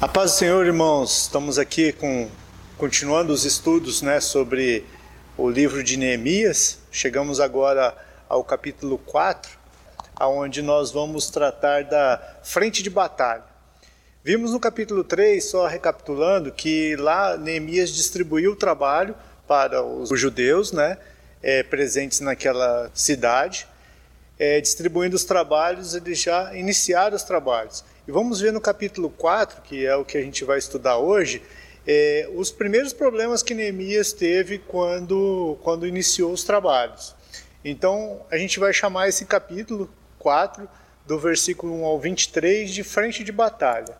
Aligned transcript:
A 0.00 0.06
paz 0.06 0.30
do 0.30 0.36
Senhor, 0.36 0.64
irmãos. 0.64 1.22
Estamos 1.22 1.58
aqui 1.58 1.92
com 1.92 2.30
continuando 2.76 3.32
os 3.32 3.44
estudos, 3.44 4.00
né, 4.00 4.20
sobre 4.20 4.86
o 5.36 5.50
livro 5.50 5.82
de 5.82 5.96
Neemias. 5.96 6.78
Chegamos 6.92 7.40
agora 7.40 7.96
ao 8.28 8.44
capítulo 8.44 8.96
4, 8.98 9.50
aonde 10.14 10.62
nós 10.62 10.92
vamos 10.92 11.30
tratar 11.30 11.82
da 11.82 12.38
frente 12.44 12.80
de 12.80 12.88
batalha. 12.88 13.42
Vimos 14.22 14.52
no 14.52 14.60
capítulo 14.60 15.02
3, 15.02 15.44
só 15.44 15.66
recapitulando, 15.66 16.52
que 16.52 16.94
lá 16.94 17.36
Neemias 17.36 17.90
distribuiu 17.90 18.52
o 18.52 18.56
trabalho 18.56 19.16
para 19.48 19.82
os 19.82 20.10
judeus, 20.10 20.70
né, 20.70 20.96
é, 21.42 21.64
presentes 21.64 22.20
naquela 22.20 22.88
cidade. 22.94 23.66
É, 24.38 24.60
distribuindo 24.60 25.16
os 25.16 25.24
trabalhos, 25.24 25.94
eles 25.94 26.20
já 26.20 26.54
iniciaram 26.54 27.16
os 27.16 27.24
trabalhos. 27.24 27.84
E 28.06 28.12
vamos 28.12 28.40
ver 28.40 28.52
no 28.52 28.60
capítulo 28.60 29.10
4, 29.10 29.62
que 29.62 29.84
é 29.84 29.96
o 29.96 30.04
que 30.04 30.16
a 30.16 30.22
gente 30.22 30.44
vai 30.44 30.58
estudar 30.58 30.98
hoje, 30.98 31.42
é, 31.86 32.28
os 32.34 32.50
primeiros 32.50 32.92
problemas 32.92 33.42
que 33.42 33.54
Neemias 33.54 34.12
teve 34.12 34.58
quando, 34.58 35.58
quando 35.62 35.86
iniciou 35.86 36.32
os 36.32 36.44
trabalhos. 36.44 37.16
Então, 37.64 38.20
a 38.30 38.36
gente 38.36 38.60
vai 38.60 38.72
chamar 38.72 39.08
esse 39.08 39.24
capítulo 39.24 39.90
4, 40.18 40.68
do 41.06 41.18
versículo 41.18 41.74
1 41.80 41.84
ao 41.86 41.98
23, 41.98 42.70
de 42.70 42.84
frente 42.84 43.24
de 43.24 43.32
batalha. 43.32 43.96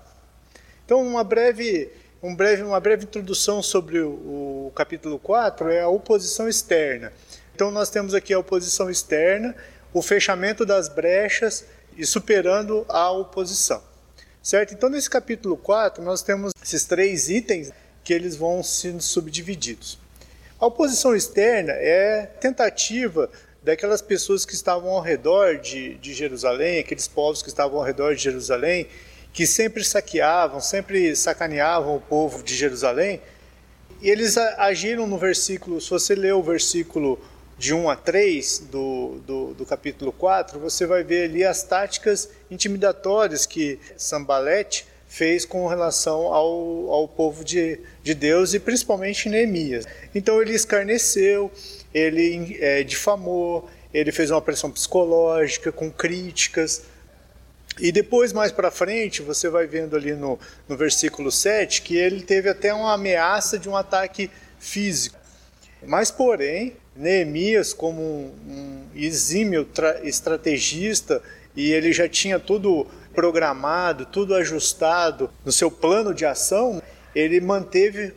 Então, 0.84 1.02
uma 1.02 1.24
breve, 1.24 1.90
um 2.22 2.36
breve, 2.36 2.62
uma 2.62 2.78
breve 2.78 3.04
introdução 3.04 3.62
sobre 3.62 4.00
o, 4.00 4.68
o 4.68 4.72
capítulo 4.74 5.18
4 5.18 5.70
é 5.70 5.80
a 5.80 5.88
oposição 5.88 6.46
externa. 6.46 7.12
Então, 7.54 7.70
nós 7.70 7.88
temos 7.88 8.14
aqui 8.14 8.34
a 8.34 8.38
oposição 8.38 8.90
externa, 8.90 9.56
o 9.92 10.02
fechamento 10.02 10.64
das 10.64 10.88
brechas 10.88 11.64
e 11.96 12.04
superando 12.06 12.84
a 12.88 13.10
oposição. 13.10 13.82
Certo? 14.42 14.72
Então, 14.72 14.88
nesse 14.88 15.10
capítulo 15.10 15.56
4, 15.56 16.02
nós 16.02 16.22
temos 16.22 16.52
esses 16.62 16.84
três 16.84 17.28
itens 17.28 17.70
que 18.04 18.14
eles 18.14 18.36
vão 18.36 18.62
sendo 18.62 19.02
subdivididos. 19.02 19.98
A 20.58 20.66
oposição 20.66 21.14
externa 21.14 21.72
é 21.72 22.26
tentativa 22.40 23.30
daquelas 23.62 24.00
pessoas 24.00 24.44
que 24.44 24.54
estavam 24.54 24.90
ao 24.90 25.00
redor 25.00 25.58
de, 25.58 25.94
de 25.96 26.14
Jerusalém, 26.14 26.78
aqueles 26.78 27.06
povos 27.06 27.42
que 27.42 27.48
estavam 27.48 27.78
ao 27.78 27.84
redor 27.84 28.14
de 28.14 28.22
Jerusalém, 28.22 28.88
que 29.32 29.46
sempre 29.46 29.84
saqueavam, 29.84 30.60
sempre 30.60 31.14
sacaneavam 31.14 31.96
o 31.96 32.00
povo 32.00 32.42
de 32.42 32.56
Jerusalém, 32.56 33.20
e 34.00 34.08
eles 34.08 34.36
agiram 34.36 35.06
no 35.06 35.18
versículo, 35.18 35.80
se 35.80 35.90
você 35.90 36.14
ler 36.14 36.32
o 36.32 36.42
versículo 36.42 37.20
de 37.58 37.74
1 37.74 37.90
a 37.90 37.96
3 37.96 38.68
do, 38.70 39.20
do, 39.26 39.54
do, 39.54 39.66
capítulo 39.66 40.12
4, 40.12 40.60
você 40.60 40.86
vai 40.86 41.02
ver 41.02 41.24
ali 41.24 41.44
as 41.44 41.64
táticas 41.64 42.30
intimidatórias 42.48 43.44
que 43.46 43.80
Sambalete 43.96 44.86
fez 45.08 45.44
com 45.44 45.66
relação 45.66 46.32
ao, 46.32 46.90
ao 46.90 47.08
povo 47.08 47.42
de, 47.42 47.80
de 48.02 48.14
Deus 48.14 48.54
e 48.54 48.60
principalmente 48.60 49.28
Neemias. 49.28 49.86
Então 50.14 50.40
ele 50.40 50.54
escarneceu, 50.54 51.50
ele 51.92 52.56
é, 52.60 52.84
difamou, 52.84 53.68
ele 53.92 54.12
fez 54.12 54.30
uma 54.30 54.40
pressão 54.40 54.70
psicológica 54.70 55.72
com 55.72 55.90
críticas. 55.90 56.82
E 57.80 57.90
depois, 57.90 58.32
mais 58.32 58.52
para 58.52 58.70
frente, 58.70 59.22
você 59.22 59.48
vai 59.48 59.66
vendo 59.66 59.96
ali 59.96 60.12
no, 60.12 60.38
no 60.68 60.76
versículo 60.76 61.32
7 61.32 61.82
que 61.82 61.96
ele 61.96 62.22
teve 62.22 62.48
até 62.48 62.72
uma 62.72 62.92
ameaça 62.92 63.58
de 63.58 63.68
um 63.68 63.76
ataque 63.76 64.30
físico. 64.58 65.18
Mas, 65.86 66.10
porém, 66.10 66.76
Neemias, 66.98 67.72
como 67.72 68.02
um, 68.02 68.82
exímio 68.94 69.68
estrategista, 70.02 71.22
e 71.54 71.72
ele 71.72 71.92
já 71.92 72.08
tinha 72.08 72.40
tudo 72.40 72.86
programado, 73.14 74.04
tudo 74.04 74.34
ajustado 74.34 75.30
no 75.44 75.52
seu 75.52 75.70
plano 75.70 76.12
de 76.12 76.26
ação, 76.26 76.82
ele 77.14 77.40
manteve 77.40 78.12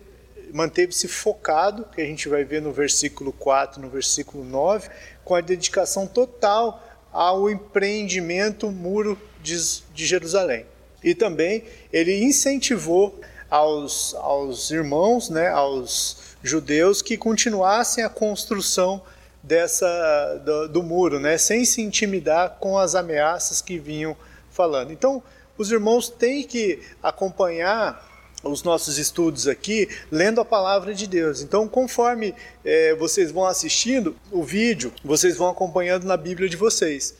manteve-se 0.53 1.07
focado, 1.07 1.85
que 1.95 2.01
a 2.01 2.05
gente 2.05 2.27
vai 2.27 2.43
ver 2.43 2.61
no 2.61 2.73
versículo 2.73 3.31
4, 3.31 3.81
no 3.81 3.87
versículo 3.87 4.43
9, 4.43 4.89
com 5.23 5.33
a 5.33 5.39
dedicação 5.39 6.05
total 6.05 6.85
ao 7.09 7.49
empreendimento 7.49 8.69
muro 8.69 9.17
de, 9.41 9.55
de 9.93 10.05
Jerusalém. 10.05 10.65
E 11.01 11.15
também 11.15 11.63
ele 11.91 12.21
incentivou 12.21 13.17
aos, 13.49 14.13
aos 14.15 14.71
irmãos, 14.71 15.29
né, 15.29 15.49
aos 15.49 16.30
judeus 16.43 17.01
que 17.01 17.17
continuassem 17.17 18.03
a 18.03 18.09
construção 18.09 19.01
dessa 19.43 20.41
do, 20.45 20.67
do, 20.67 20.83
muro, 20.83 21.19
né, 21.19 21.37
sem 21.37 21.65
se 21.65 21.81
intimidar 21.81 22.57
com 22.59 22.77
as 22.77 22.95
ameaças 22.95 23.61
que 23.61 23.79
vinham 23.79 24.15
falando. 24.49 24.91
Então, 24.91 25.23
os 25.57 25.71
irmãos 25.71 26.09
têm 26.09 26.43
que 26.43 26.79
acompanhar 27.01 28.09
os 28.43 28.63
nossos 28.63 28.97
estudos 28.97 29.47
aqui 29.47 29.87
lendo 30.11 30.41
a 30.41 30.45
palavra 30.45 30.93
de 30.93 31.07
Deus. 31.07 31.41
Então, 31.41 31.67
conforme 31.67 32.33
é, 32.63 32.95
vocês 32.95 33.31
vão 33.31 33.45
assistindo 33.45 34.15
o 34.31 34.43
vídeo, 34.43 34.91
vocês 35.03 35.37
vão 35.37 35.49
acompanhando 35.49 36.05
na 36.05 36.17
Bíblia 36.17 36.49
de 36.49 36.57
vocês. 36.57 37.15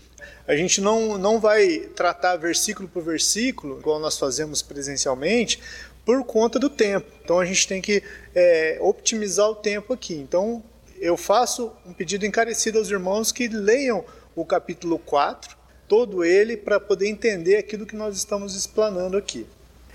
A 0.48 0.56
gente 0.56 0.82
não, 0.82 1.18
não 1.18 1.40
vai 1.40 1.78
tratar 1.96 2.36
versículo 2.36 2.88
por 2.88 3.04
versículo, 3.04 3.80
igual 3.80 4.00
nós 4.00 4.18
fazemos 4.18 4.62
presencialmente, 4.62 5.60
por 6.06 6.24
conta 6.24 6.60
do 6.60 6.70
tempo. 6.70 7.08
Então 7.24 7.40
a 7.40 7.46
gente 7.46 7.68
tem 7.68 7.82
que 7.82 8.04
é, 8.34 8.78
optimizar 8.82 9.50
o 9.50 9.56
tempo 9.56 9.94
aqui. 9.94 10.16
Então 10.16 10.64
eu 11.00 11.18
faço 11.18 11.72
um 11.86 11.94
pedido 11.94 12.26
encarecido 12.26 12.78
aos 12.78 12.90
irmãos 12.90 13.32
que 13.32 13.48
leiam 13.48 14.04
o 14.36 14.46
capítulo 14.46 14.98
4, 15.00 15.58
todo 15.88 16.24
ele, 16.24 16.56
para 16.56 16.80
poder 16.80 17.08
entender 17.08 17.58
aquilo 17.58 17.86
que 17.86 17.96
nós 17.96 18.16
estamos 18.16 18.56
explanando 18.56 19.18
aqui. 19.18 19.46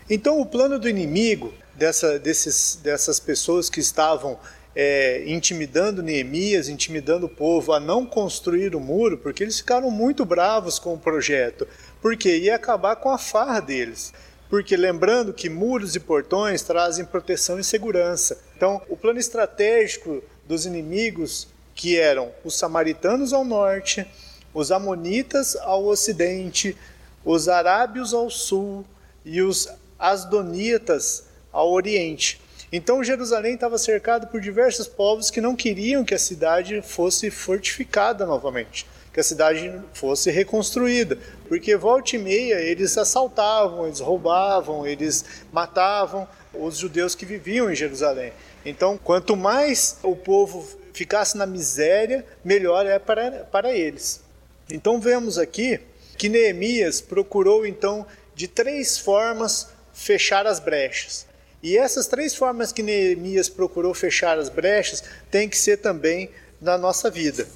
Então 0.08 0.40
o 0.40 0.46
plano 0.46 0.78
do 0.78 0.88
inimigo, 0.88 1.52
dessa, 1.74 2.18
desses, 2.18 2.78
dessas 2.82 3.18
pessoas 3.18 3.68
que 3.68 3.80
estavam 3.80 4.38
é, 4.74 5.24
intimidando 5.26 6.02
Neemias, 6.02 6.68
intimidando 6.68 7.26
o 7.26 7.30
povo 7.30 7.72
a 7.72 7.80
não 7.80 8.04
construir 8.04 8.76
o 8.76 8.80
muro, 8.80 9.16
porque 9.18 9.42
eles 9.42 9.58
ficaram 9.58 9.90
muito 9.90 10.24
bravos 10.24 10.78
com 10.78 10.94
o 10.94 10.98
projeto, 10.98 11.66
porque 12.02 12.36
ia 12.36 12.54
acabar 12.54 12.96
com 12.96 13.10
a 13.10 13.18
farra 13.18 13.60
deles 13.60 14.12
porque 14.48 14.76
lembrando 14.76 15.32
que 15.32 15.48
muros 15.48 15.96
e 15.96 16.00
portões 16.00 16.62
trazem 16.62 17.04
proteção 17.04 17.58
e 17.58 17.64
segurança. 17.64 18.38
Então, 18.56 18.80
o 18.88 18.96
plano 18.96 19.18
estratégico 19.18 20.22
dos 20.46 20.66
inimigos, 20.66 21.48
que 21.74 21.98
eram 21.98 22.30
os 22.44 22.56
samaritanos 22.56 23.32
ao 23.32 23.44
norte, 23.44 24.06
os 24.54 24.70
amonitas 24.70 25.56
ao 25.56 25.84
ocidente, 25.84 26.76
os 27.24 27.48
arábios 27.48 28.14
ao 28.14 28.30
sul 28.30 28.84
e 29.24 29.42
os 29.42 29.68
asdonitas 29.98 31.24
ao 31.52 31.70
oriente. 31.70 32.40
Então 32.72 33.04
Jerusalém 33.04 33.54
estava 33.54 33.78
cercado 33.78 34.26
por 34.28 34.40
diversos 34.40 34.88
povos 34.88 35.30
que 35.30 35.40
não 35.40 35.54
queriam 35.54 36.04
que 36.04 36.14
a 36.14 36.18
cidade 36.18 36.82
fosse 36.82 37.30
fortificada 37.30 38.26
novamente 38.26 38.86
que 39.16 39.20
a 39.20 39.24
cidade 39.24 39.72
fosse 39.94 40.30
reconstruída, 40.30 41.18
porque 41.48 41.74
volta 41.74 42.16
e 42.16 42.18
meia 42.18 42.60
eles 42.60 42.98
assaltavam, 42.98 43.86
eles 43.86 43.98
roubavam, 43.98 44.86
eles 44.86 45.24
matavam 45.50 46.28
os 46.52 46.76
judeus 46.76 47.14
que 47.14 47.24
viviam 47.24 47.72
em 47.72 47.74
Jerusalém. 47.74 48.30
Então, 48.62 49.00
quanto 49.02 49.34
mais 49.34 49.96
o 50.02 50.14
povo 50.14 50.68
ficasse 50.92 51.34
na 51.38 51.46
miséria, 51.46 52.26
melhor 52.44 52.84
é 52.84 52.98
para, 52.98 53.48
para 53.50 53.72
eles. 53.72 54.20
Então, 54.68 55.00
vemos 55.00 55.38
aqui 55.38 55.80
que 56.18 56.28
Neemias 56.28 57.00
procurou, 57.00 57.66
então, 57.66 58.06
de 58.34 58.46
três 58.46 58.98
formas 58.98 59.68
fechar 59.94 60.46
as 60.46 60.60
brechas. 60.60 61.26
E 61.62 61.78
essas 61.78 62.06
três 62.06 62.34
formas 62.34 62.70
que 62.70 62.82
Neemias 62.82 63.48
procurou 63.48 63.94
fechar 63.94 64.38
as 64.38 64.50
brechas 64.50 65.02
tem 65.30 65.48
que 65.48 65.56
ser 65.56 65.78
também 65.78 66.28
na 66.60 66.76
nossa 66.76 67.10
vida. 67.10 67.48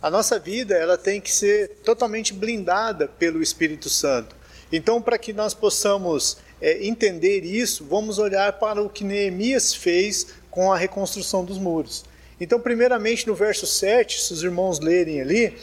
A 0.00 0.12
nossa 0.12 0.38
vida 0.38 0.76
ela 0.76 0.96
tem 0.96 1.20
que 1.20 1.28
ser 1.28 1.70
totalmente 1.82 2.32
blindada 2.32 3.08
pelo 3.08 3.42
Espírito 3.42 3.90
Santo. 3.90 4.36
Então, 4.70 5.02
para 5.02 5.18
que 5.18 5.32
nós 5.32 5.54
possamos 5.54 6.36
é, 6.60 6.86
entender 6.86 7.44
isso, 7.44 7.84
vamos 7.84 8.16
olhar 8.16 8.60
para 8.60 8.80
o 8.80 8.88
que 8.88 9.02
Neemias 9.02 9.74
fez 9.74 10.28
com 10.52 10.72
a 10.72 10.76
reconstrução 10.76 11.44
dos 11.44 11.58
muros. 11.58 12.04
Então, 12.40 12.60
primeiramente 12.60 13.26
no 13.26 13.34
verso 13.34 13.66
7, 13.66 14.20
se 14.20 14.32
os 14.32 14.44
irmãos 14.44 14.78
lerem 14.78 15.20
ali, 15.20 15.58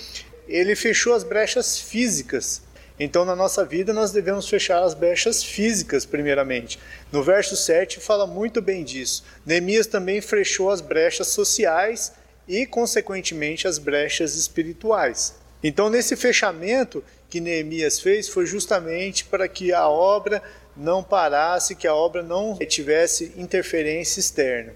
ele 0.50 0.76
fechou 0.76 1.14
as 1.14 1.24
brechas 1.24 1.80
físicas. 1.80 2.62
Então, 3.00 3.24
na 3.24 3.38
nossa 3.38 3.64
vida, 3.64 3.94
nós 3.94 4.12
devemos 4.12 4.50
fechar 4.50 4.84
as 4.84 4.94
brechas 4.94 5.46
físicas, 5.46 6.06
primeiramente. 6.06 6.78
No 7.10 7.24
verso 7.24 7.56
7 7.56 8.02
fala 8.02 8.28
muito 8.28 8.62
bem 8.62 8.84
disso. 8.84 9.24
Neemias 9.46 9.88
também 9.88 10.20
fechou 10.20 10.70
as 10.70 10.82
brechas 10.82 11.28
sociais 11.28 12.12
e, 12.48 12.66
consequentemente, 12.66 13.68
as 13.68 13.78
brechas 13.78 14.36
espirituais. 14.36 15.36
Então, 15.64 15.90
nesse 15.90 16.16
fechamento 16.16 17.04
que 17.30 17.40
Neemias 17.40 18.00
fez, 18.00 18.30
foi 18.30 18.46
justamente 18.46 19.26
para 19.26 19.48
que 19.48 19.74
a 19.74 19.88
obra 19.88 20.42
não 20.76 21.04
parasse, 21.04 21.76
que 21.76 21.88
a 21.88 21.96
obra 21.96 22.22
não 22.22 22.58
tivesse 22.58 23.34
interferência 23.38 24.20
externa. 24.20 24.74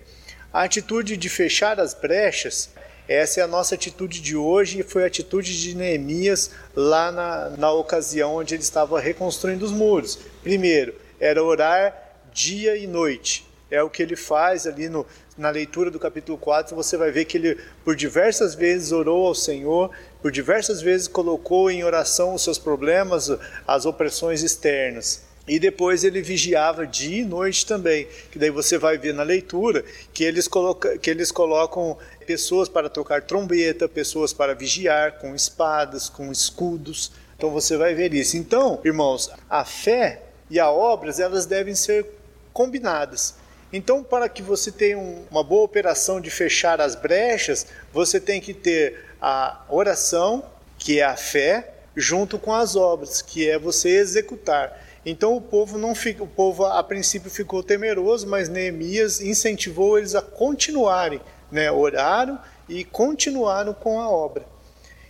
A 0.52 0.64
atitude 0.64 1.16
de 1.16 1.30
fechar 1.30 1.80
as 1.80 1.94
brechas, 1.94 2.70
essa 3.08 3.40
é 3.40 3.44
a 3.44 3.48
nossa 3.48 3.76
atitude 3.76 4.20
de 4.22 4.36
hoje 4.36 4.80
e 4.80 4.84
foi 4.84 5.04
a 5.04 5.08
atitude 5.08 5.60
de 5.60 5.76
Neemias 5.76 6.52
lá 6.76 7.12
na, 7.12 7.50
na 7.52 7.72
ocasião 7.72 8.36
onde 8.36 8.56
ele 8.56 8.64
estava 8.64 9.00
reconstruindo 9.00 9.66
os 9.66 9.72
muros. 9.72 10.18
Primeiro, 10.42 10.96
era 11.20 11.44
orar 11.44 12.16
dia 12.34 12.78
e 12.78 12.88
noite. 12.88 13.48
É 13.70 13.84
o 13.84 13.90
que 13.90 14.02
ele 14.02 14.16
faz 14.16 14.66
ali 14.66 14.90
no, 14.90 15.06
na 15.40 15.50
leitura 15.50 15.90
do 15.90 15.98
capítulo 15.98 16.38
4. 16.38 16.76
Você 16.76 16.98
vai 16.98 17.12
ver 17.12 17.26
que 17.26 17.38
ele, 17.38 17.58
por 17.84 17.96
diversas 17.96 18.54
vezes, 18.54 18.92
orou 18.92 19.26
ao 19.26 19.34
Senhor, 19.34 19.90
por 20.22 20.32
diversas 20.32 20.82
vezes, 20.82 21.08
colocou 21.08 21.72
em 21.72 21.84
oração 21.84 22.36
os 22.36 22.44
seus 22.44 22.60
problemas, 22.60 23.32
as 23.66 23.86
opressões 23.86 24.44
externas. 24.44 25.24
E 25.48 25.58
depois 25.58 26.04
ele 26.04 26.22
vigiava 26.22 26.86
dia 26.86 27.22
e 27.22 27.26
noite 27.26 27.66
também. 27.66 28.08
Que 28.30 28.38
daí 28.38 28.52
você 28.52 28.78
vai 28.78 29.00
ver 29.00 29.16
na 29.16 29.24
leitura 29.24 29.84
que 30.14 30.24
eles, 30.24 30.48
coloca, 30.48 30.98
que 31.00 31.10
eles 31.10 31.32
colocam 31.32 31.98
pessoas 32.28 32.70
para 32.70 32.88
tocar 32.88 33.24
trombeta, 33.24 33.90
pessoas 33.90 34.32
para 34.32 34.54
vigiar 34.54 35.18
com 35.20 35.34
espadas, 35.34 36.08
com 36.08 36.32
escudos. 36.32 37.12
Então 37.36 37.50
você 37.50 37.78
vai 37.78 37.96
ver 37.96 38.14
isso. 38.14 38.38
Então, 38.38 38.80
irmãos, 38.86 39.32
a 39.50 39.66
fé 39.66 40.22
e 40.52 40.60
a 40.60 40.70
obras 40.70 41.20
elas 41.20 41.48
devem 41.48 41.74
ser 41.74 42.06
combinadas. 42.54 43.39
Então, 43.72 44.04
para 44.04 44.28
que 44.28 44.42
você 44.42 44.72
tenha 44.72 44.98
uma 45.30 45.44
boa 45.44 45.64
operação 45.64 46.20
de 46.20 46.30
fechar 46.30 46.82
as 46.82 46.96
brechas, 46.96 47.68
você 47.94 48.20
tem 48.20 48.42
que 48.42 48.54
ter 48.54 49.06
a 49.22 49.64
oração, 49.70 50.44
que 50.78 51.00
é 51.00 51.04
a 51.04 51.16
fé, 51.16 51.74
junto 51.96 52.40
com 52.40 52.54
as 52.54 52.76
obras, 52.76 53.22
que 53.22 53.50
é 53.50 53.60
você 53.60 53.90
executar. 53.90 54.88
Então 55.06 55.36
o 55.36 55.42
povo 55.42 55.78
não 55.78 55.96
fica, 55.96 56.24
o 56.24 56.28
povo 56.28 56.66
a 56.66 56.84
princípio 56.84 57.30
ficou 57.30 57.64
temeroso, 57.64 58.28
mas 58.28 58.50
Neemias 58.50 59.22
incentivou 59.22 59.98
eles 59.98 60.16
a 60.16 60.22
continuarem, 60.22 61.22
né? 61.52 61.72
Oraram 61.72 62.40
e 62.68 62.84
continuaram 62.84 63.74
com 63.74 64.00
a 64.00 64.10
obra. 64.10 64.46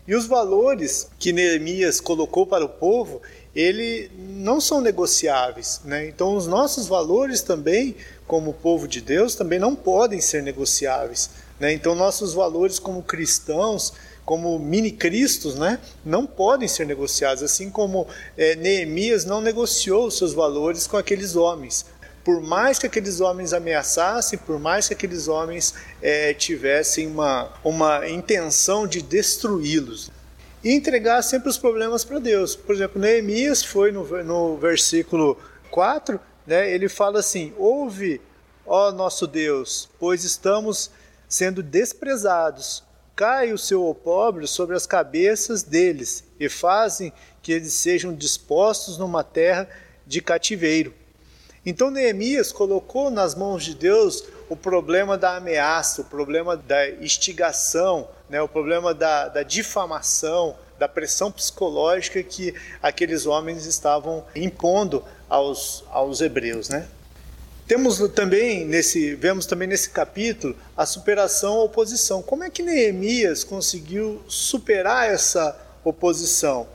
E 0.07 0.15
os 0.15 0.25
valores 0.25 1.09
que 1.19 1.31
Neemias 1.31 1.99
colocou 1.99 2.47
para 2.47 2.65
o 2.65 2.69
povo, 2.69 3.21
ele 3.55 4.09
não 4.17 4.59
são 4.61 4.81
negociáveis, 4.81 5.81
né? 5.83 6.07
Então 6.07 6.35
os 6.35 6.47
nossos 6.47 6.87
valores 6.87 7.41
também, 7.41 7.95
como 8.29 8.53
povo 8.53 8.87
de 8.87 9.01
Deus, 9.01 9.33
também 9.33 9.57
não 9.57 9.75
podem 9.75 10.21
ser 10.21 10.43
negociáveis, 10.43 11.31
né? 11.59 11.73
Então 11.73 11.95
nossos 11.95 12.31
valores 12.31 12.77
como 12.77 13.01
cristãos, 13.01 13.91
como 14.23 14.59
mini-cristos, 14.59 15.55
né, 15.55 15.79
não 16.05 16.27
podem 16.27 16.67
ser 16.67 16.85
negociados, 16.85 17.41
assim 17.41 17.71
como 17.71 18.05
é, 18.37 18.55
Neemias 18.55 19.25
não 19.25 19.41
negociou 19.41 20.05
os 20.05 20.19
seus 20.19 20.31
valores 20.31 20.85
com 20.85 20.95
aqueles 20.95 21.35
homens. 21.35 21.87
Por 22.23 22.39
mais 22.39 22.77
que 22.77 22.85
aqueles 22.85 23.19
homens 23.19 23.51
ameaçassem, 23.51 24.37
por 24.37 24.59
mais 24.59 24.87
que 24.87 24.93
aqueles 24.93 25.27
homens 25.27 25.73
é, 25.99 26.31
tivessem 26.31 27.07
uma, 27.07 27.51
uma 27.63 28.07
intenção 28.07 28.85
de 28.85 29.01
destruí-los 29.01 30.11
e 30.63 30.71
entregar 30.71 31.23
sempre 31.23 31.49
os 31.49 31.57
problemas 31.57 32.05
para 32.05 32.19
Deus. 32.19 32.55
Por 32.55 32.75
exemplo, 32.75 33.01
Neemias 33.01 33.63
foi 33.63 33.91
no, 33.91 34.03
no 34.23 34.55
versículo 34.57 35.35
4, 35.71 36.19
né, 36.45 36.71
ele 36.71 36.89
fala 36.89 37.19
assim: 37.19 37.53
Ouve, 37.57 38.21
ó 38.65 38.91
nosso 38.91 39.25
Deus, 39.27 39.89
pois 39.99 40.23
estamos 40.23 40.91
sendo 41.27 41.61
desprezados. 41.61 42.83
Cai 43.15 43.51
o 43.51 43.57
seu 43.57 43.85
opróbrio 43.85 44.47
sobre 44.47 44.75
as 44.75 44.85
cabeças 44.85 45.61
deles 45.61 46.23
e 46.39 46.47
fazem 46.47 47.11
que 47.41 47.51
eles 47.51 47.73
sejam 47.73 48.13
dispostos 48.15 48.97
numa 48.97 49.23
terra 49.23 49.67
de 50.07 50.21
cativeiro. 50.21 50.93
Então 51.65 51.91
Neemias 51.91 52.51
colocou 52.51 53.11
nas 53.11 53.35
mãos 53.35 53.63
de 53.63 53.75
Deus 53.75 54.23
o 54.47 54.55
problema 54.55 55.17
da 55.17 55.35
ameaça, 55.35 56.01
o 56.01 56.05
problema 56.05 56.55
da 56.55 56.89
instigação, 56.89 58.07
né, 58.29 58.41
o 58.41 58.47
problema 58.47 58.93
da, 58.93 59.27
da 59.27 59.43
difamação, 59.43 60.55
da 60.79 60.87
pressão 60.87 61.31
psicológica 61.31 62.23
que 62.23 62.55
aqueles 62.81 63.25
homens 63.25 63.65
estavam 63.65 64.25
impondo 64.33 65.03
aos, 65.29 65.83
aos 65.91 66.21
hebreus. 66.21 66.69
Né? 66.69 66.87
Temos 67.67 67.99
também 68.15 68.65
nesse, 68.65 69.13
vemos 69.13 69.45
também 69.45 69.67
nesse 69.67 69.89
capítulo 69.89 70.55
a 70.75 70.85
superação 70.85 71.55
à 71.55 71.63
oposição. 71.63 72.21
Como 72.21 72.43
é 72.43 72.49
que 72.49 72.63
Neemias 72.63 73.43
conseguiu 73.43 74.23
superar 74.27 75.07
essa 75.07 75.55
oposição? 75.83 76.65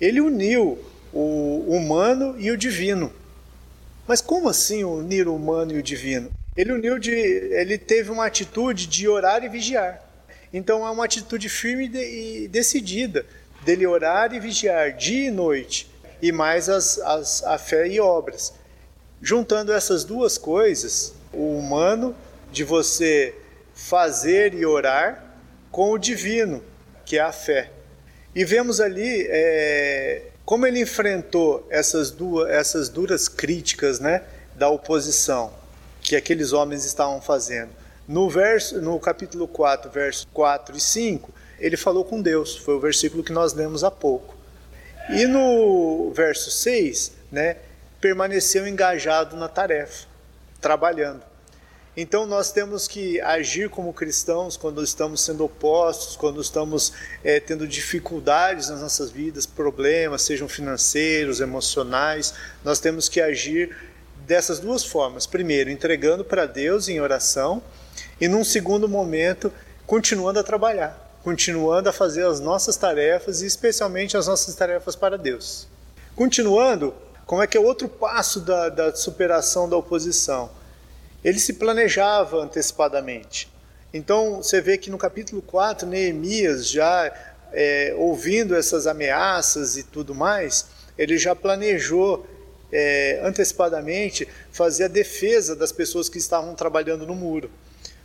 Ele 0.00 0.20
uniu 0.20 0.78
o 1.12 1.64
humano 1.68 2.36
e 2.38 2.50
o 2.50 2.56
divino. 2.56 3.12
Mas 4.06 4.20
como 4.20 4.48
assim 4.48 4.84
unir 4.84 5.26
o 5.26 5.34
humano 5.34 5.72
e 5.72 5.78
o 5.78 5.82
divino? 5.82 6.30
Ele 6.54 6.72
uniu 6.72 6.98
de, 6.98 7.10
ele 7.10 7.78
teve 7.78 8.10
uma 8.10 8.26
atitude 8.26 8.86
de 8.86 9.08
orar 9.08 9.42
e 9.42 9.48
vigiar. 9.48 10.04
Então 10.52 10.86
é 10.86 10.90
uma 10.90 11.04
atitude 11.04 11.48
firme 11.48 11.90
e 11.92 12.46
decidida 12.46 13.26
dele 13.64 13.86
orar 13.86 14.32
e 14.34 14.40
vigiar 14.40 14.92
dia 14.92 15.28
e 15.28 15.30
noite, 15.30 15.90
e 16.20 16.30
mais 16.30 16.68
as, 16.68 16.98
as, 16.98 17.42
a 17.44 17.58
fé 17.58 17.88
e 17.88 18.00
obras. 18.00 18.52
Juntando 19.20 19.72
essas 19.72 20.04
duas 20.04 20.36
coisas, 20.38 21.14
o 21.32 21.58
humano 21.58 22.14
de 22.52 22.62
você 22.62 23.34
fazer 23.74 24.54
e 24.54 24.64
orar 24.64 25.24
com 25.70 25.90
o 25.90 25.98
divino, 25.98 26.62
que 27.04 27.18
é 27.18 27.20
a 27.20 27.32
fé. 27.32 27.70
E 28.34 28.44
vemos 28.44 28.80
ali 28.80 29.26
é, 29.28 30.22
como 30.44 30.66
ele 30.66 30.80
enfrentou 30.80 31.66
essas, 31.70 32.10
duas, 32.10 32.50
essas 32.50 32.88
duras 32.88 33.28
críticas 33.28 33.98
né, 33.98 34.22
da 34.54 34.68
oposição 34.68 35.52
que 36.00 36.14
aqueles 36.14 36.52
homens 36.52 36.84
estavam 36.84 37.20
fazendo. 37.20 37.70
No, 38.06 38.28
verso, 38.28 38.80
no 38.80 39.00
capítulo 39.00 39.48
4, 39.48 39.90
versos 39.90 40.28
4 40.32 40.76
e 40.76 40.80
5, 40.80 41.32
ele 41.58 41.76
falou 41.76 42.04
com 42.04 42.20
Deus, 42.20 42.56
foi 42.56 42.74
o 42.74 42.80
versículo 42.80 43.22
que 43.22 43.32
nós 43.32 43.52
lemos 43.54 43.84
há 43.84 43.90
pouco. 43.90 44.34
E 45.10 45.26
no 45.26 46.12
verso 46.14 46.50
6, 46.50 47.12
né, 47.30 47.56
permaneceu 48.00 48.66
engajado 48.66 49.36
na 49.36 49.48
tarefa, 49.48 50.06
trabalhando. 50.60 51.22
Então 51.96 52.26
nós 52.26 52.50
temos 52.50 52.88
que 52.88 53.20
agir 53.20 53.70
como 53.70 53.92
cristãos 53.92 54.56
quando 54.56 54.82
estamos 54.82 55.20
sendo 55.20 55.44
opostos, 55.44 56.16
quando 56.16 56.40
estamos 56.40 56.92
é, 57.22 57.38
tendo 57.38 57.68
dificuldades 57.68 58.68
nas 58.68 58.80
nossas 58.80 59.10
vidas, 59.10 59.46
problemas, 59.46 60.22
sejam 60.22 60.48
financeiros, 60.48 61.40
emocionais. 61.40 62.34
Nós 62.64 62.80
temos 62.80 63.08
que 63.08 63.20
agir 63.20 63.76
dessas 64.26 64.58
duas 64.58 64.84
formas. 64.84 65.24
Primeiro, 65.24 65.70
entregando 65.70 66.24
para 66.24 66.46
Deus 66.46 66.88
em 66.88 67.00
oração, 67.00 67.62
e 68.20 68.26
num 68.26 68.44
segundo 68.44 68.88
momento, 68.88 69.52
continuando 69.86 70.40
a 70.40 70.42
trabalhar, 70.42 71.03
continuando 71.24 71.88
a 71.88 71.92
fazer 71.92 72.24
as 72.26 72.38
nossas 72.38 72.76
tarefas 72.76 73.42
e 73.42 73.46
especialmente 73.46 74.16
as 74.16 74.28
nossas 74.28 74.54
tarefas 74.54 74.94
para 74.94 75.18
Deus. 75.18 75.66
Continuando, 76.14 76.94
como 77.26 77.42
é 77.42 77.46
que 77.46 77.56
é 77.56 77.60
outro 77.60 77.88
passo 77.88 78.38
da, 78.38 78.68
da 78.68 78.94
superação 78.94 79.68
da 79.68 79.76
oposição? 79.76 80.50
ele 81.24 81.40
se 81.40 81.54
planejava 81.54 82.36
antecipadamente. 82.42 83.50
Então 83.92 84.42
você 84.42 84.60
vê 84.60 84.76
que 84.76 84.90
no 84.90 84.98
capítulo 84.98 85.40
4, 85.40 85.88
Neemias, 85.88 86.68
já 86.68 87.10
é, 87.52 87.94
ouvindo 87.96 88.54
essas 88.54 88.86
ameaças 88.86 89.76
e 89.76 89.82
tudo 89.82 90.14
mais, 90.14 90.66
ele 90.98 91.16
já 91.16 91.34
planejou 91.34 92.26
é, 92.70 93.20
antecipadamente 93.24 94.28
fazer 94.52 94.84
a 94.84 94.88
defesa 94.88 95.56
das 95.56 95.72
pessoas 95.72 96.08
que 96.08 96.18
estavam 96.18 96.54
trabalhando 96.54 97.06
no 97.06 97.14
muro. 97.14 97.50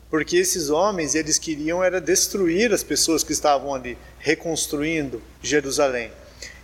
Porque 0.10 0.38
esses 0.38 0.70
homens, 0.70 1.14
eles 1.14 1.38
queriam 1.38 1.84
era 1.84 2.02
destruir 2.02 2.74
as 2.74 2.84
pessoas 2.84 3.24
que 3.24 3.32
estavam 3.32 3.74
ali, 3.74 3.98
reconstruindo 4.18 5.22
Jerusalém. 5.42 6.12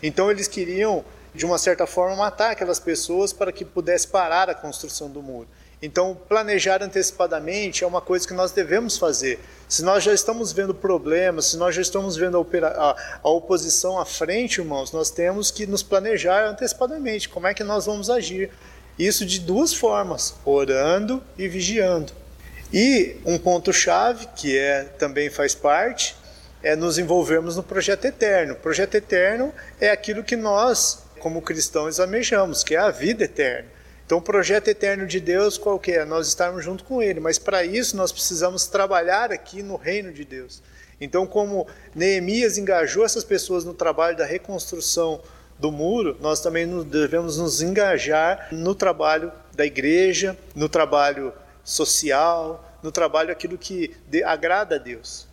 Então 0.01 0.31
eles 0.31 0.47
queriam, 0.47 1.05
de 1.33 1.45
uma 1.45 1.57
certa 1.57 1.85
forma, 1.85 2.15
matar 2.15 2.51
aquelas 2.51 2.79
pessoas 2.79 3.31
para 3.31 3.51
que 3.51 3.63
pudesse 3.63 4.07
parar 4.07 4.49
a 4.49 4.55
construção 4.55 5.09
do 5.09 5.21
muro. 5.21 5.47
Então, 5.81 6.17
planejar 6.27 6.81
antecipadamente 6.81 7.83
é 7.83 7.87
uma 7.87 8.01
coisa 8.01 8.27
que 8.27 8.33
nós 8.33 8.51
devemos 8.51 8.97
fazer. 8.97 9.39
Se 9.67 9.83
nós 9.83 10.03
já 10.03 10.13
estamos 10.13 10.51
vendo 10.51 10.73
problemas, 10.73 11.47
se 11.47 11.57
nós 11.57 11.75
já 11.75 11.81
estamos 11.81 12.15
vendo 12.15 12.37
a, 12.37 12.67
a, 12.67 13.19
a, 13.21 13.29
oposição 13.29 13.99
à 13.99 14.05
frente, 14.05 14.61
irmãos, 14.61 14.91
nós 14.91 15.11
temos 15.11 15.51
que 15.51 15.67
nos 15.67 15.83
planejar 15.83 16.47
antecipadamente. 16.47 17.29
Como 17.29 17.45
é 17.45 17.53
que 17.53 17.63
nós 17.63 17.85
vamos 17.85 18.09
agir? 18.09 18.49
Isso 18.97 19.25
de 19.25 19.39
duas 19.39 19.73
formas: 19.73 20.33
orando 20.45 21.21
e 21.37 21.47
vigiando. 21.47 22.13
E 22.73 23.17
um 23.25 23.37
ponto-chave, 23.37 24.27
que 24.35 24.57
é, 24.57 24.83
também 24.83 25.29
faz 25.29 25.53
parte, 25.53 26.15
é 26.63 26.75
nos 26.75 26.97
envolvermos 26.97 27.55
no 27.55 27.63
projeto 27.63 28.05
eterno. 28.05 28.53
O 28.53 28.57
projeto 28.57 28.95
eterno 28.95 29.53
é 29.79 29.89
aquilo 29.89 30.23
que 30.23 30.35
nós, 30.35 31.03
como 31.19 31.41
cristãos, 31.41 31.99
almejamos, 31.99 32.63
que 32.63 32.75
é 32.75 32.79
a 32.79 32.89
vida 32.89 33.23
eterna. 33.23 33.69
Então, 34.05 34.19
o 34.19 34.21
projeto 34.21 34.67
eterno 34.67 35.07
de 35.07 35.19
Deus 35.19 35.57
qual 35.57 35.79
que 35.79 35.91
é? 35.91 36.05
Nós 36.05 36.27
estarmos 36.27 36.63
junto 36.63 36.83
com 36.83 37.01
Ele, 37.01 37.19
mas 37.19 37.39
para 37.39 37.63
isso 37.63 37.97
nós 37.97 38.11
precisamos 38.11 38.67
trabalhar 38.67 39.31
aqui 39.31 39.63
no 39.63 39.75
reino 39.75 40.11
de 40.11 40.23
Deus. 40.23 40.61
Então, 41.01 41.25
como 41.25 41.67
Neemias 41.93 42.57
engajou 42.57 43.03
essas 43.03 43.23
pessoas 43.23 43.65
no 43.65 43.73
trabalho 43.73 44.15
da 44.15 44.25
reconstrução 44.25 45.21
do 45.57 45.71
muro, 45.71 46.17
nós 46.19 46.39
também 46.39 46.67
devemos 46.83 47.37
nos 47.37 47.61
engajar 47.61 48.47
no 48.51 48.75
trabalho 48.75 49.31
da 49.53 49.65
igreja, 49.65 50.37
no 50.53 50.69
trabalho 50.69 51.33
social, 51.65 52.63
no 52.81 52.91
trabalho 52.91 53.31
aquilo 53.31 53.57
que 53.57 53.93
agrada 54.23 54.75
a 54.75 54.77
Deus. 54.77 55.27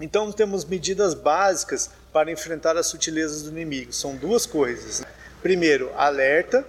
Então, 0.00 0.30
temos 0.30 0.64
medidas 0.64 1.14
básicas 1.14 1.90
para 2.12 2.30
enfrentar 2.30 2.76
as 2.76 2.86
sutilezas 2.86 3.42
do 3.42 3.50
inimigo. 3.50 3.92
São 3.92 4.14
duas 4.14 4.46
coisas. 4.46 5.02
Primeiro, 5.42 5.90
alerta 5.96 6.64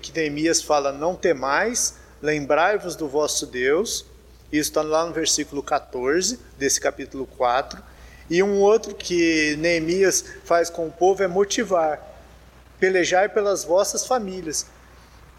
que 0.00 0.12
Neemias 0.12 0.62
fala: 0.62 0.92
Não 0.92 1.14
temais, 1.14 1.96
lembrai-vos 2.20 2.96
do 2.96 3.08
vosso 3.08 3.46
Deus. 3.46 4.04
Isso 4.52 4.70
está 4.70 4.82
lá 4.82 5.04
no 5.06 5.12
versículo 5.12 5.62
14 5.62 6.38
desse 6.58 6.80
capítulo 6.80 7.26
4. 7.26 7.82
E 8.28 8.42
um 8.42 8.60
outro 8.60 8.94
que 8.94 9.56
Neemias 9.58 10.24
faz 10.44 10.68
com 10.68 10.86
o 10.86 10.92
povo 10.92 11.22
é 11.22 11.28
motivar: 11.28 12.00
pelejai 12.78 13.28
pelas 13.28 13.64
vossas 13.64 14.06
famílias. 14.06 14.66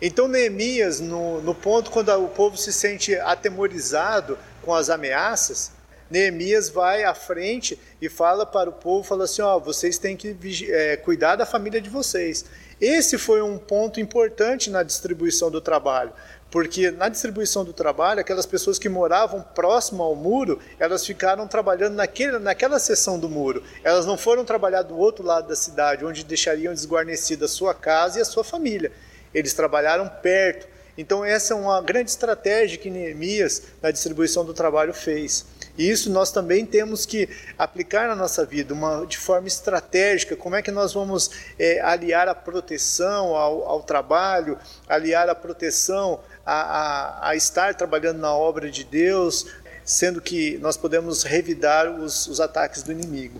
Então, 0.01 0.27
Neemias, 0.27 1.00
no, 1.00 1.42
no 1.42 1.56
ponto 1.56 1.89
quando 1.89 2.10
o 2.12 2.27
povo 2.27 2.56
se 2.56 2.72
sente 2.72 3.16
atemorizado 3.16 4.38
com 4.62 4.74
as 4.74 4.89
ameaças, 4.89 5.72
Neemias 6.10 6.70
vai 6.70 7.04
à 7.04 7.13
frente 7.13 7.77
e 8.01 8.08
fala 8.08 8.46
para 8.46 8.70
o 8.70 8.74
povo, 8.74 9.04
fala 9.04 9.25
assim, 9.25 9.42
ó, 9.42 9.60
vocês 9.60 9.98
têm 9.98 10.16
que 10.16 10.38
é, 10.70 10.98
cuidar 10.98 11.36
da 11.36 11.46
família 11.46 11.82
de 11.82 11.89
vocês. 11.89 12.46
Esse 12.80 13.18
foi 13.18 13.42
um 13.42 13.58
ponto 13.58 14.00
importante 14.00 14.70
na 14.70 14.84
distribuição 14.84 15.50
do 15.50 15.60
trabalho, 15.60 16.13
porque 16.51 16.92
na 16.92 17.10
distribuição 17.10 17.66
do 17.66 17.74
trabalho, 17.74 18.22
aquelas 18.22 18.46
pessoas 18.46 18.77
que 18.77 18.88
moravam 18.88 19.42
próximo 19.42 20.04
ao 20.04 20.16
muro, 20.16 20.60
elas 20.80 21.04
ficaram 21.06 21.48
trabalhando 21.48 21.96
naquele, 21.96 22.38
naquela 22.38 22.77
seção 22.80 23.20
do 23.20 23.27
muro. 23.27 23.63
Elas 23.84 24.06
não 24.06 24.16
foram 24.16 24.46
trabalhar 24.46 24.84
do 24.84 24.96
outro 24.96 25.25
lado 25.25 25.48
da 25.48 25.56
cidade, 25.56 26.06
onde 26.06 26.24
deixariam 26.24 26.74
desguarnecida 26.74 27.46
a 27.46 27.50
sua 27.50 27.74
casa 27.74 28.20
e 28.20 28.22
a 28.22 28.25
sua 28.25 28.44
família. 28.44 28.92
Eles 29.34 29.53
trabalharam 29.53 30.07
perto. 30.07 30.67
Então 30.98 31.24
essa 31.24 31.53
é 31.53 31.57
uma 31.57 31.81
grande 31.81 32.10
estratégia 32.10 32.77
que 32.77 32.89
Neemias 32.89 33.63
na 33.81 33.91
distribuição 33.91 34.43
do 34.43 34.53
trabalho 34.53 34.93
fez. 34.93 35.46
E 35.77 35.88
isso 35.88 36.10
nós 36.10 36.31
também 36.31 36.65
temos 36.65 37.05
que 37.05 37.29
aplicar 37.55 38.07
na 38.07 38.15
nossa 38.15 38.43
vida 38.43 38.74
uma, 38.74 39.05
de 39.05 39.17
forma 39.17 39.48
estratégica. 39.48 40.36
Como 40.36 40.55
é 40.55 40.62
que 40.62 40.72
nós 40.72 40.93
vamos 40.93 41.29
é, 41.60 41.79
aliar 41.81 42.27
a 42.27 42.34
proteção 42.34 43.36
ao, 43.36 43.63
ao, 43.63 43.84
trabalho, 43.84 44.57
aliar 44.89 45.29
a 45.29 45.36
proteção 45.36 46.19
a, 46.43 46.62
a, 46.62 47.29
a, 47.29 47.36
estar 47.36 47.75
trabalhando 47.75 48.17
na 48.17 48.34
obra 48.34 48.72
de 48.72 48.84
Deus, 48.84 49.46
sendo 49.86 50.19
que 50.19 50.57
nós 50.57 50.75
podemos 50.75 51.22
revidar 51.22 51.88
os, 51.91 52.25
os 52.25 52.41
ataques 52.41 52.81
do 52.81 52.91
inimigo. 52.91 53.39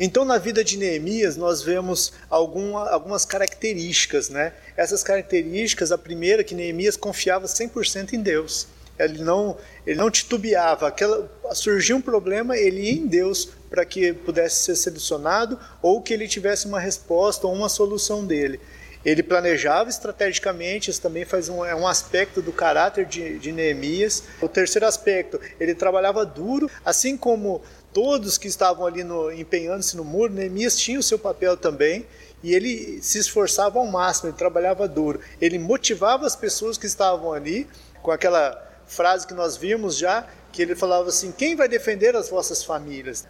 Então, 0.00 0.24
na 0.24 0.38
vida 0.38 0.62
de 0.62 0.76
Neemias, 0.76 1.36
nós 1.36 1.62
vemos 1.62 2.12
alguma, 2.30 2.88
algumas 2.88 3.24
características. 3.24 4.28
Né? 4.28 4.52
Essas 4.76 5.02
características, 5.02 5.90
a 5.90 5.98
primeira, 5.98 6.44
que 6.44 6.54
Neemias 6.54 6.96
confiava 6.96 7.46
100% 7.46 8.12
em 8.12 8.20
Deus 8.20 8.68
ele 8.98 9.22
não, 9.22 9.56
ele 9.86 9.98
não 9.98 10.10
titubeava. 10.10 10.88
Aquela, 10.88 11.30
surgiu 11.52 11.96
um 11.96 12.00
problema, 12.00 12.56
ele 12.56 12.82
ia 12.82 12.92
em 12.92 13.06
Deus 13.06 13.48
para 13.70 13.84
que 13.84 14.12
pudesse 14.12 14.64
ser 14.64 14.76
solucionado 14.76 15.58
ou 15.80 16.02
que 16.02 16.12
ele 16.12 16.26
tivesse 16.26 16.66
uma 16.66 16.80
resposta 16.80 17.46
ou 17.46 17.54
uma 17.54 17.68
solução 17.68 18.26
dele. 18.26 18.60
Ele 19.04 19.22
planejava 19.22 19.88
estrategicamente, 19.88 20.90
isso 20.90 21.00
também 21.00 21.24
faz 21.24 21.48
um, 21.48 21.64
é 21.64 21.74
um 21.74 21.86
aspecto 21.86 22.42
do 22.42 22.52
caráter 22.52 23.04
de, 23.04 23.38
de 23.38 23.52
Neemias. 23.52 24.24
O 24.40 24.48
terceiro 24.48 24.86
aspecto, 24.86 25.40
ele 25.58 25.74
trabalhava 25.74 26.26
duro, 26.26 26.70
assim 26.84 27.16
como 27.16 27.62
todos 27.92 28.36
que 28.36 28.48
estavam 28.48 28.86
ali 28.86 29.02
empenhando-se 29.38 29.96
no 29.96 30.04
muro, 30.04 30.32
Neemias 30.32 30.76
tinha 30.76 30.98
o 30.98 31.02
seu 31.02 31.18
papel 31.18 31.56
também, 31.56 32.06
e 32.42 32.54
ele 32.54 33.00
se 33.02 33.18
esforçava 33.18 33.78
ao 33.78 33.86
máximo, 33.86 34.28
ele 34.28 34.36
trabalhava 34.36 34.86
duro. 34.86 35.20
Ele 35.40 35.58
motivava 35.58 36.26
as 36.26 36.36
pessoas 36.36 36.78
que 36.78 36.86
estavam 36.86 37.32
ali 37.32 37.66
com 38.02 38.10
aquela 38.10 38.64
frase 38.86 39.26
que 39.26 39.34
nós 39.34 39.56
vimos 39.56 39.96
já, 39.96 40.26
que 40.52 40.62
ele 40.62 40.74
falava 40.74 41.08
assim: 41.08 41.32
quem 41.32 41.56
vai 41.56 41.68
defender 41.68 42.14
as 42.14 42.28
vossas 42.28 42.62
famílias? 42.62 43.26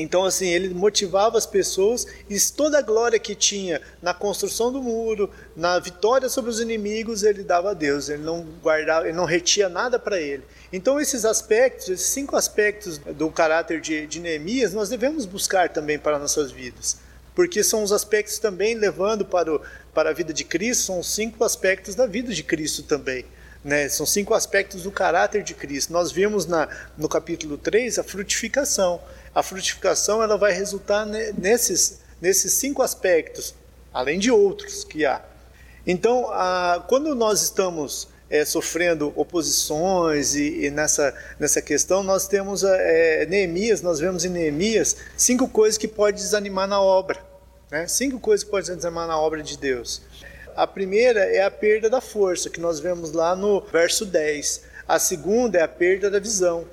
Então, 0.00 0.24
assim, 0.24 0.48
ele 0.48 0.72
motivava 0.72 1.36
as 1.36 1.46
pessoas 1.46 2.06
e 2.28 2.38
toda 2.56 2.78
a 2.78 2.82
glória 2.82 3.18
que 3.18 3.34
tinha 3.34 3.80
na 4.00 4.14
construção 4.14 4.72
do 4.72 4.82
muro, 4.82 5.30
na 5.54 5.78
vitória 5.78 6.28
sobre 6.28 6.50
os 6.50 6.58
inimigos, 6.58 7.22
ele 7.22 7.42
dava 7.42 7.72
a 7.72 7.74
Deus. 7.74 8.08
Ele 8.08 8.22
não 8.22 8.42
guardava, 8.62 9.06
ele 9.06 9.16
não 9.16 9.24
retia 9.24 9.68
nada 9.68 9.98
para 9.98 10.20
ele. 10.20 10.42
Então, 10.72 11.00
esses 11.00 11.24
aspectos, 11.24 11.88
esses 11.88 12.06
cinco 12.06 12.36
aspectos 12.36 12.98
do 12.98 13.30
caráter 13.30 13.80
de, 13.80 14.06
de 14.06 14.20
Neemias, 14.20 14.72
nós 14.72 14.88
devemos 14.88 15.26
buscar 15.26 15.68
também 15.68 15.98
para 15.98 16.18
nossas 16.18 16.50
vidas. 16.50 16.98
Porque 17.34 17.62
são 17.62 17.82
os 17.82 17.92
aspectos 17.92 18.38
também 18.38 18.74
levando 18.74 19.24
para, 19.24 19.54
o, 19.54 19.60
para 19.92 20.10
a 20.10 20.12
vida 20.12 20.32
de 20.32 20.44
Cristo, 20.44 20.84
são 20.84 21.00
os 21.00 21.08
cinco 21.08 21.44
aspectos 21.44 21.94
da 21.94 22.06
vida 22.06 22.32
de 22.32 22.42
Cristo 22.42 22.82
também. 22.82 23.24
Né? 23.62 23.88
São 23.88 24.06
cinco 24.06 24.32
aspectos 24.32 24.82
do 24.82 24.90
caráter 24.90 25.42
de 25.42 25.54
Cristo. 25.54 25.92
Nós 25.92 26.10
vimos 26.10 26.46
na, 26.46 26.68
no 26.96 27.08
capítulo 27.08 27.58
3 27.58 27.98
a 27.98 28.02
frutificação. 28.02 29.00
A 29.34 29.42
frutificação 29.42 30.22
ela 30.22 30.36
vai 30.36 30.52
resultar 30.52 31.06
nesses, 31.06 32.00
nesses 32.20 32.52
cinco 32.54 32.82
aspectos, 32.82 33.54
além 33.92 34.18
de 34.18 34.30
outros 34.30 34.84
que 34.84 35.04
há. 35.04 35.22
Então, 35.86 36.26
a, 36.30 36.84
quando 36.88 37.14
nós 37.14 37.42
estamos 37.42 38.08
é, 38.28 38.44
sofrendo 38.44 39.12
oposições 39.16 40.34
e, 40.34 40.66
e, 40.66 40.70
nessa, 40.70 41.14
nessa 41.38 41.60
questão, 41.60 42.02
nós 42.02 42.28
temos 42.28 42.62
é, 42.62 43.26
Neemias, 43.26 43.82
nós 43.82 43.98
vemos 43.98 44.24
em 44.24 44.28
Neemias 44.28 44.96
cinco 45.16 45.48
coisas 45.48 45.76
que 45.76 45.88
podem 45.88 46.20
desanimar 46.20 46.68
na 46.68 46.80
obra. 46.80 47.18
Né? 47.70 47.86
Cinco 47.86 48.20
coisas 48.20 48.44
que 48.44 48.50
podem 48.50 48.76
desanimar 48.76 49.08
na 49.08 49.18
obra 49.18 49.42
de 49.42 49.56
Deus. 49.56 50.02
A 50.56 50.66
primeira 50.66 51.20
é 51.20 51.42
a 51.42 51.50
perda 51.50 51.88
da 51.88 52.00
força, 52.00 52.50
que 52.50 52.60
nós 52.60 52.80
vemos 52.80 53.12
lá 53.12 53.34
no 53.34 53.60
verso 53.60 54.04
10. 54.04 54.62
A 54.86 54.98
segunda 54.98 55.58
é 55.58 55.62
a 55.62 55.68
perda 55.68 56.10
da 56.10 56.18
visão. 56.18 56.66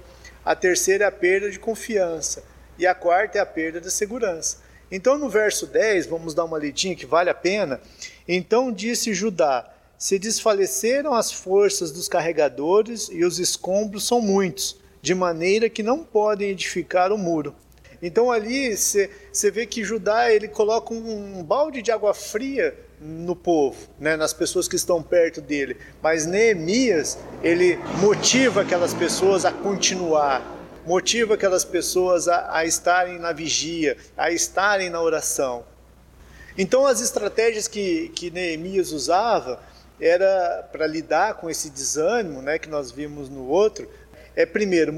A 0.48 0.56
terceira 0.56 1.04
é 1.04 1.08
a 1.08 1.12
perda 1.12 1.52
de 1.52 1.60
confiança. 1.60 2.42
E 2.80 2.88
a 2.88 2.96
quarta 2.96 3.38
é 3.38 3.42
a 3.42 3.46
perda 3.46 3.82
da 3.82 3.90
segurança. 3.90 4.60
Então, 4.90 5.18
no 5.18 5.28
verso 5.28 5.68
10, 5.68 6.06
vamos 6.06 6.34
dar 6.34 6.46
uma 6.46 6.58
lidinha 6.58 6.96
que 6.96 7.06
vale 7.06 7.30
a 7.30 7.34
pena. 7.34 7.82
Então 8.26 8.72
disse 8.72 9.14
Judá: 9.14 9.70
Se 9.98 10.18
desfaleceram 10.18 11.14
as 11.14 11.34
forças 11.34 11.92
dos 11.92 12.08
carregadores 12.08 13.10
e 13.12 13.26
os 13.26 13.40
escombros 13.40 14.08
são 14.08 14.22
muitos, 14.22 14.80
de 15.02 15.14
maneira 15.14 15.70
que 15.70 15.84
não 15.84 16.02
podem 16.02 16.52
edificar 16.52 17.12
o 17.12 17.18
muro. 17.18 17.54
Então 18.02 18.32
ali 18.32 18.74
você 18.74 19.52
vê 19.52 19.66
que 19.66 19.84
Judá 19.84 20.32
ele 20.32 20.48
coloca 20.48 20.94
um, 20.94 21.40
um 21.40 21.44
balde 21.44 21.82
de 21.82 21.92
água 21.92 22.14
fria 22.14 22.74
no 23.00 23.36
povo, 23.36 23.78
né, 24.00 24.16
nas 24.16 24.34
pessoas 24.34 24.68
que 24.68 24.76
estão 24.76 25.02
perto 25.04 25.40
dele. 25.42 25.78
Mas 26.02 26.26
Neemias, 26.26 27.18
ele 27.44 27.78
motiva 28.00 28.62
aquelas 28.62 28.94
pessoas 28.94 29.46
a 29.46 29.52
continuar, 29.52 30.42
motiva 30.86 31.36
aquelas 31.36 31.64
pessoas 31.64 32.28
a, 32.28 32.58
a 32.58 32.66
estarem 32.66 33.20
na 33.20 33.32
vigia, 33.32 33.98
a 34.16 34.32
estarem 34.32 34.90
na 34.90 35.02
oração. 35.02 35.64
Então, 36.58 36.88
as 36.88 37.02
estratégias 37.02 37.68
que, 37.68 38.10
que 38.16 38.32
Neemias 38.32 38.92
usava 38.92 39.62
era 40.00 40.68
para 40.72 40.88
lidar 40.88 41.36
com 41.36 41.50
esse 41.50 41.70
desânimo, 41.70 42.42
né, 42.42 42.58
que 42.58 42.70
nós 42.70 42.92
vimos 42.92 43.30
no 43.30 43.48
outro, 43.48 43.88
é 44.36 44.46
primeiro, 44.46 44.94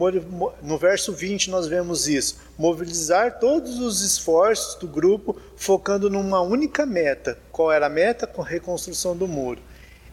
no 0.62 0.77
verso 0.77 1.13
20 1.13 1.50
nós 1.50 1.65
vemos 1.65 2.08
isso, 2.08 2.38
mobilizar 2.59 3.39
todos 3.39 3.79
os 3.79 4.01
esforços 4.01 4.75
do 4.75 4.85
grupo 4.85 5.39
focando 5.55 6.09
numa 6.09 6.41
única 6.41 6.85
meta. 6.85 7.39
Qual 7.53 7.71
era 7.71 7.85
a 7.85 7.89
meta? 7.89 8.27
Com 8.27 8.41
a 8.41 8.45
reconstrução 8.45 9.15
do 9.15 9.29
muro. 9.29 9.61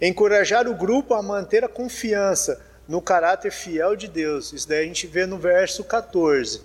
Encorajar 0.00 0.68
o 0.68 0.74
grupo 0.76 1.14
a 1.14 1.22
manter 1.22 1.64
a 1.64 1.68
confiança 1.68 2.64
no 2.86 3.02
caráter 3.02 3.50
fiel 3.50 3.96
de 3.96 4.06
Deus. 4.06 4.52
Isso 4.52 4.68
daí 4.68 4.84
a 4.84 4.86
gente 4.86 5.08
vê 5.08 5.26
no 5.26 5.36
verso 5.36 5.82
14. 5.82 6.62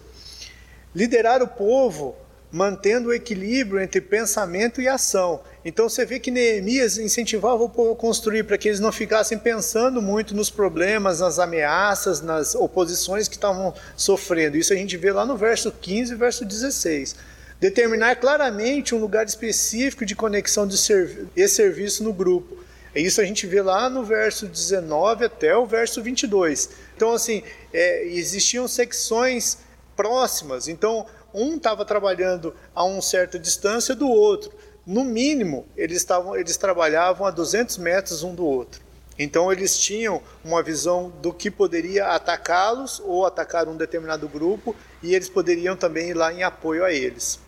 Liderar 0.94 1.42
o 1.42 1.48
povo 1.48 2.16
mantendo 2.52 3.10
o 3.10 3.14
equilíbrio 3.14 3.82
entre 3.82 4.00
pensamento 4.00 4.80
e 4.82 4.88
ação. 4.88 5.42
Então 5.64 5.88
você 5.88 6.06
vê 6.06 6.20
que 6.20 6.32
Neemias 6.32 6.98
incentivava 6.98 7.64
o 7.64 7.70
povo 7.70 7.92
a 7.92 7.96
construir 7.96 8.44
para 8.44 8.58
que 8.58 8.68
eles 8.68 8.80
não 8.80 8.92
ficassem 8.92 9.38
pensando 9.38 10.02
muito 10.02 10.36
nos 10.36 10.50
problemas, 10.50 11.20
nas 11.20 11.38
ameaças, 11.38 12.20
nas 12.20 12.56
oposições 12.56 13.28
que 13.28 13.36
estavam 13.36 13.74
sofrendo. 13.96 14.58
Isso 14.58 14.74
a 14.74 14.76
gente 14.76 14.98
vê 14.98 15.12
lá 15.12 15.26
no 15.26 15.38
verso 15.38 15.72
15 15.72 16.14
e 16.14 16.16
verso 16.16 16.44
16. 16.44 17.16
Determinar 17.60 18.16
claramente 18.16 18.96
um 18.96 19.00
lugar 19.00 19.26
específico 19.28 20.04
de 20.04 20.16
conexão 20.16 20.66
de 20.66 20.76
servi 20.78 21.28
e 21.36 21.48
serviço 21.48 22.04
no 22.04 22.12
grupo. 22.12 22.58
Isso 22.96 23.22
a 23.22 23.24
gente 23.24 23.46
vê 23.46 23.62
lá 23.62 23.88
no 23.88 24.04
verso 24.04 24.48
19 24.48 25.26
até 25.26 25.56
o 25.56 25.66
verso 25.66 26.02
22. 26.02 26.70
Então, 26.96 27.14
assim, 27.14 27.44
é, 27.72 28.06
existiam 28.08 28.68
secções 28.68 29.60
próximas. 29.96 30.68
Então, 30.68 31.06
um 31.34 31.56
estava 31.56 31.86
trabalhando 31.86 32.54
a 32.76 32.84
uma 32.84 33.02
certa 33.02 33.40
distância 33.40 33.96
do 33.96 34.10
outro. 34.10 34.52
No 34.86 35.04
mínimo, 35.04 35.68
eles, 35.78 35.98
estavam, 35.98 36.36
eles 36.36 36.58
trabalhavam 36.58 37.28
a 37.28 37.32
200 37.32 37.78
metros 37.78 38.24
um 38.24 38.34
do 38.34 38.46
outro. 38.46 38.82
Então, 39.18 39.52
eles 39.52 39.78
tinham 39.78 40.22
uma 40.44 40.64
visão 40.64 41.14
do 41.22 41.32
que 41.32 41.52
poderia 41.52 42.08
atacá-los 42.08 43.00
ou 43.06 43.26
atacar 43.26 43.68
um 43.68 43.78
determinado 43.78 44.28
grupo, 44.28 44.76
e 45.04 45.14
eles 45.14 45.30
poderiam 45.30 45.76
também 45.76 46.10
ir 46.10 46.14
lá 46.16 46.34
em 46.34 46.42
apoio 46.42 46.84
a 46.84 46.92
eles. 46.92 47.40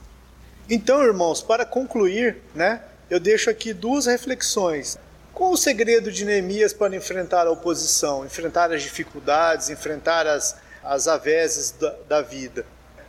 Então, 0.69 1.03
irmãos, 1.03 1.41
para 1.41 1.65
concluir, 1.65 2.37
né, 2.53 2.81
eu 3.09 3.19
deixo 3.19 3.49
aqui 3.49 3.73
duas 3.73 4.05
reflexões. 4.05 4.97
Qual 5.33 5.51
o 5.51 5.57
segredo 5.57 6.11
de 6.11 6.25
Neemias 6.25 6.73
para 6.73 6.95
enfrentar 6.95 7.47
a 7.47 7.51
oposição, 7.51 8.23
enfrentar 8.23 8.71
as 8.71 8.83
dificuldades, 8.83 9.69
enfrentar 9.69 10.27
as, 10.27 10.55
as 10.83 11.07
avezes 11.07 11.71
da, 11.71 11.95
da 12.07 12.21
vida? 12.21 12.65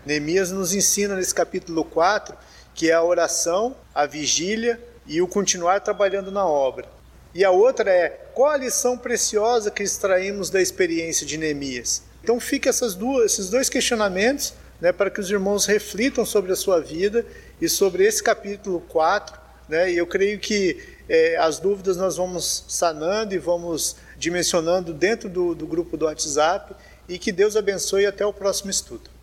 Neemias 0.06 0.50
nos 0.50 0.72
ensina 0.72 1.14
nesse 1.14 1.34
capítulo 1.34 1.84
4 1.84 2.34
que 2.74 2.90
é 2.90 2.94
a 2.94 3.02
oração, 3.02 3.76
a 3.94 4.04
vigília 4.04 4.80
e 5.06 5.22
o 5.22 5.28
continuar 5.28 5.80
trabalhando 5.80 6.30
na 6.30 6.46
obra. 6.46 6.86
E 7.34 7.44
a 7.44 7.50
outra 7.50 7.90
é 7.90 8.08
qual 8.32 8.50
a 8.50 8.56
lição 8.56 8.98
preciosa 8.98 9.70
que 9.70 9.82
extraímos 9.82 10.50
da 10.50 10.60
experiência 10.60 11.26
de 11.26 11.36
Neemias. 11.36 12.02
Então 12.22 12.38
fica 12.40 12.70
essas 12.70 12.94
duas, 12.94 13.32
esses 13.32 13.50
dois 13.50 13.68
questionamentos 13.68 14.54
né, 14.80 14.92
para 14.92 15.10
que 15.10 15.20
os 15.20 15.30
irmãos 15.30 15.66
reflitam 15.66 16.24
sobre 16.24 16.52
a 16.52 16.56
sua 16.56 16.80
vida 16.80 17.24
e 17.60 17.68
sobre 17.68 18.04
esse 18.04 18.22
capítulo 18.22 18.80
4. 18.80 19.40
Né, 19.68 19.92
e 19.92 19.98
eu 19.98 20.06
creio 20.06 20.38
que 20.38 20.78
é, 21.08 21.36
as 21.36 21.58
dúvidas 21.58 21.96
nós 21.96 22.16
vamos 22.16 22.64
sanando 22.68 23.34
e 23.34 23.38
vamos 23.38 23.96
dimensionando 24.16 24.92
dentro 24.92 25.28
do, 25.28 25.54
do 25.54 25.66
grupo 25.66 25.96
do 25.96 26.04
WhatsApp. 26.06 26.74
E 27.08 27.18
que 27.18 27.32
Deus 27.32 27.56
abençoe 27.56 28.06
até 28.06 28.24
o 28.24 28.32
próximo 28.32 28.70
estudo. 28.70 29.13